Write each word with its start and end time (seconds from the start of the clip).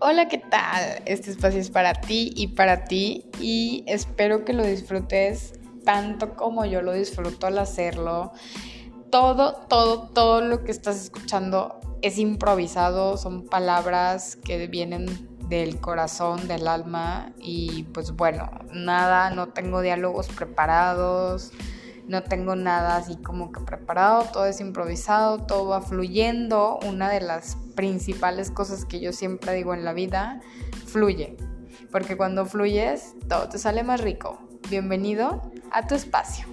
Hola, 0.00 0.28
¿qué 0.28 0.38
tal? 0.38 1.02
Este 1.06 1.30
espacio 1.30 1.58
es 1.58 1.70
para 1.70 1.94
ti 1.94 2.32
y 2.36 2.48
para 2.48 2.84
ti 2.84 3.26
y 3.40 3.82
espero 3.86 4.44
que 4.44 4.52
lo 4.52 4.64
disfrutes 4.64 5.54
tanto 5.84 6.34
como 6.36 6.66
yo 6.66 6.82
lo 6.82 6.92
disfruto 6.92 7.46
al 7.46 7.58
hacerlo. 7.58 8.32
Todo, 9.10 9.54
todo, 9.68 10.08
todo 10.08 10.42
lo 10.42 10.64
que 10.64 10.70
estás 10.70 11.02
escuchando 11.02 11.80
es 12.02 12.18
improvisado, 12.18 13.16
son 13.16 13.46
palabras 13.46 14.36
que 14.36 14.66
vienen 14.66 15.06
del 15.48 15.80
corazón, 15.80 16.46
del 16.48 16.68
alma 16.68 17.32
y 17.38 17.84
pues 17.94 18.12
bueno, 18.12 18.50
nada, 18.72 19.30
no 19.30 19.48
tengo 19.48 19.80
diálogos 19.80 20.28
preparados, 20.28 21.52
no 22.08 22.22
tengo 22.22 22.54
nada 22.54 22.96
así 22.96 23.16
como 23.16 23.52
que 23.52 23.60
preparado, 23.60 24.24
todo 24.32 24.46
es 24.46 24.60
improvisado, 24.60 25.38
todo 25.38 25.68
va 25.68 25.80
fluyendo. 25.80 26.78
Una 26.86 27.10
de 27.10 27.20
las 27.20 27.56
principales 27.74 28.50
cosas 28.50 28.84
que 28.84 29.00
yo 29.00 29.12
siempre 29.12 29.52
digo 29.54 29.74
en 29.74 29.84
la 29.84 29.92
vida, 29.92 30.40
fluye, 30.86 31.36
porque 31.90 32.16
cuando 32.16 32.46
fluyes 32.46 33.14
todo 33.28 33.48
te 33.48 33.58
sale 33.58 33.82
más 33.82 34.00
rico. 34.00 34.38
Bienvenido 34.70 35.42
a 35.70 35.86
tu 35.86 35.94
espacio. 35.94 36.46